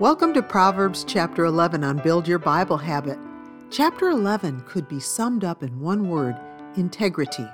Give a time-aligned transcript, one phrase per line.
[0.00, 3.18] Welcome to Proverbs chapter 11 on Build Your Bible Habit.
[3.68, 6.40] Chapter 11 could be summed up in one word
[6.76, 7.46] integrity.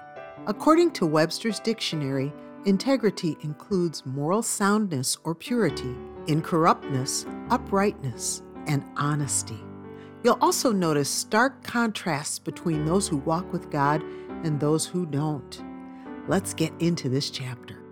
[0.47, 2.33] According to Webster's dictionary,
[2.65, 5.93] integrity includes moral soundness or purity,
[6.29, 9.59] incorruptness, uprightness, and honesty.
[10.23, 14.05] You'll also notice stark contrasts between those who walk with God
[14.45, 15.65] and those who don't.
[16.29, 17.83] Let's get into this chapter.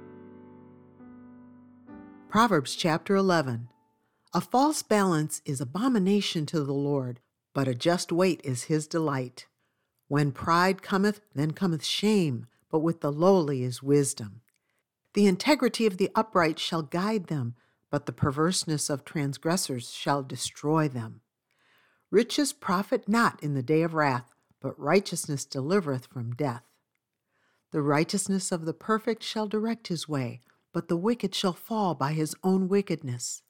[2.29, 3.69] Proverbs chapter 11
[4.35, 7.21] a false balance is abomination to the Lord,
[7.53, 9.47] but a just weight is his delight.
[10.09, 14.41] When pride cometh, then cometh shame, but with the lowly is wisdom.
[15.13, 17.55] The integrity of the upright shall guide them,
[17.91, 21.21] but the perverseness of transgressors shall destroy them.
[22.11, 26.65] Riches profit not in the day of wrath, but righteousness delivereth from death.
[27.71, 30.41] The righteousness of the perfect shall direct his way,
[30.73, 33.43] but the wicked shall fall by his own wickedness.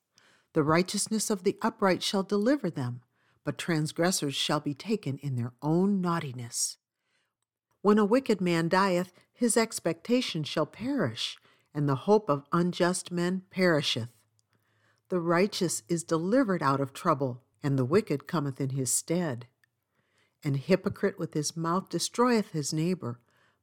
[0.54, 3.02] The righteousness of the upright shall deliver them,
[3.44, 6.78] but transgressors shall be taken in their own naughtiness.
[7.82, 11.36] When a wicked man dieth, his expectation shall perish,
[11.74, 14.10] and the hope of unjust men perisheth.
[15.08, 19.48] The righteous is delivered out of trouble, and the wicked cometh in his stead.
[20.44, 23.18] An hypocrite with his mouth destroyeth his neighbor,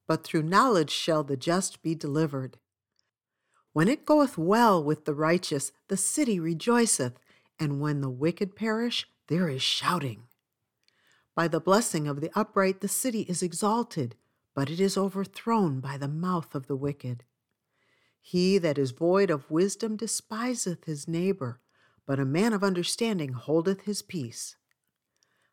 [0.07, 2.57] but through knowledge shall the just be delivered.
[3.73, 7.14] When it goeth well with the righteous, the city rejoiceth,
[7.58, 10.23] and when the wicked perish, there is shouting.
[11.36, 14.16] By the blessing of the upright, the city is exalted,
[14.53, 17.23] but it is overthrown by the mouth of the wicked.
[18.19, 21.61] He that is void of wisdom despiseth his neighbor,
[22.06, 24.58] but a man of understanding holdeth his peace.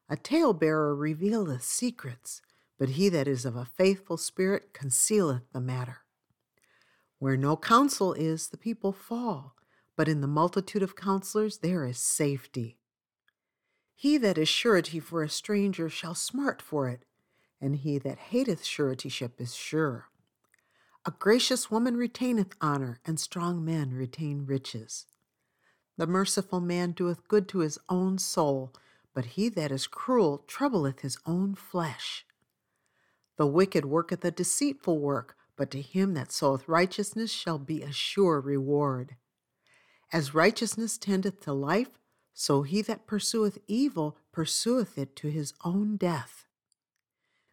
[0.09, 2.43] A talebearer revealeth secrets,
[2.79, 6.01] but he that is of a faithful spirit concealeth the matter.
[7.19, 9.57] Where no counsel is, the people fall,
[9.97, 12.79] but in the multitude of counselors there is safety.
[13.95, 17.05] He that is surety for a stranger shall smart for it,
[17.61, 20.09] and he that hateth suretyship is sure.
[21.05, 25.07] A gracious woman retaineth honor, and strong men retain riches.
[25.97, 28.73] The merciful man doeth good to his own soul,
[29.13, 32.25] but he that is cruel troubleth his own flesh.
[33.37, 37.93] The wicked worketh a deceitful work, but to him that soweth righteousness shall be a
[37.93, 39.17] sure reward.
[40.13, 41.99] As righteousness tendeth to life,
[42.33, 46.47] so he that pursueth evil pursueth it to his own death.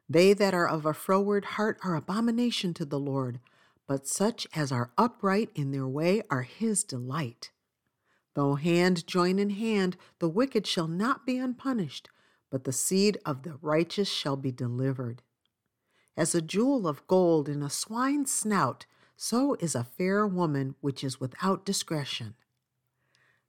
[0.07, 3.39] They that are of a froward heart are abomination to the Lord,
[3.87, 7.49] but such as are upright in their way are his delight.
[8.35, 12.09] Though hand join in hand, the wicked shall not be unpunished,
[12.51, 15.23] but the seed of the righteous shall be delivered.
[16.17, 18.85] As a jewel of gold in a swine's snout,
[19.17, 22.35] so is a fair woman which is without discretion.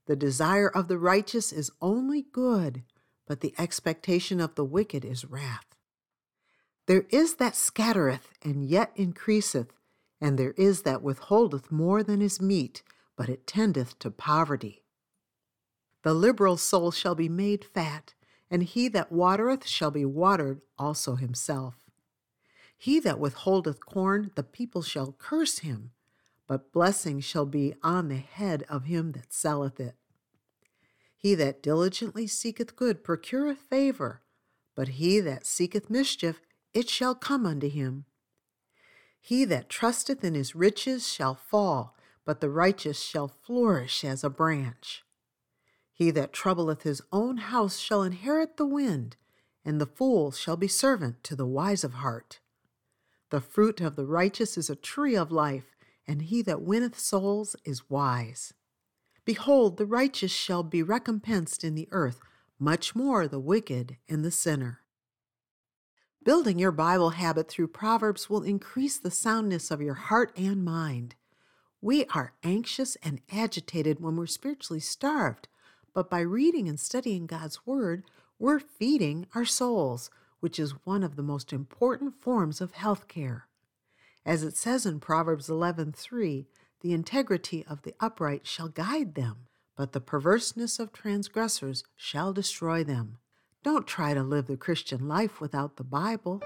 [0.07, 2.83] The desire of the righteous is only good,
[3.27, 5.67] but the expectation of the wicked is wrath.
[6.87, 9.73] There is that scattereth and yet increaseth,
[10.21, 12.83] and there is that withholdeth more than is meet,
[13.17, 14.85] but it tendeth to poverty.
[16.03, 18.15] The liberal soul shall be made fat,
[18.49, 21.86] and he that watereth shall be watered also himself.
[22.77, 25.93] He that withholdeth corn, the people shall curse him,
[26.47, 29.97] but blessing shall be on the head of him that selleth it.
[31.17, 34.23] He that diligently seeketh good procureth favor,
[34.75, 36.41] but he that seeketh mischief,
[36.75, 38.05] it shall come unto him.
[39.19, 44.31] He that trusteth in his riches shall fall, but the righteous shall flourish as a
[44.31, 45.03] branch.
[45.93, 49.17] He that troubleth his own house shall inherit the wind,
[49.65, 52.41] and the fool shall be servant to the wise of heart.
[53.31, 55.77] The fruit of the righteous is a tree of life,
[56.07, 58.55] and he that winneth souls is wise.
[59.25, 62.21] Behold, the righteous shall be recompensed in the earth,
[62.59, 64.81] much more the wicked and the sinner.
[66.23, 71.17] Building your Bible habit through Proverbs will increase the soundness of your heart and mind.
[71.81, 75.49] We are anxious and agitated when we're spiritually starved,
[75.93, 78.05] but by reading and studying God's Word,
[78.39, 80.11] we're feeding our souls
[80.47, 83.49] which is one of the most important forms of health care.
[84.25, 86.47] As it says in Proverbs 11:3,
[86.83, 92.85] the integrity of the upright shall guide them, but the perverseness of transgressors shall destroy
[92.85, 93.19] them.
[93.65, 96.41] Don't try to live the Christian life without the Bible.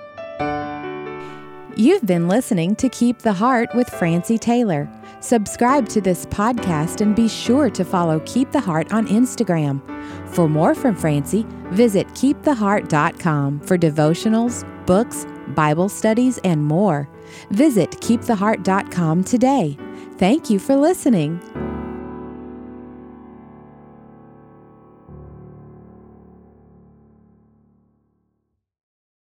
[1.76, 4.88] You've been listening to Keep the Heart with Francie Taylor.
[5.20, 9.80] Subscribe to this podcast and be sure to follow Keep the Heart on Instagram.
[10.28, 17.08] For more from Francie, visit keeptheheart.com for devotionals, books, Bible studies, and more.
[17.50, 19.76] Visit keeptheheart.com today.
[20.16, 21.69] Thank you for listening.